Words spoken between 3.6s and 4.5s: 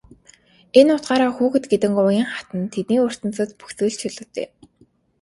зүйл чөлөөтэй.